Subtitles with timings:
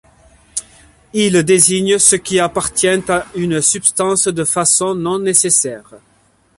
[1.13, 5.93] Il désigne ce qui appartient à une substance de façon non nécessaire.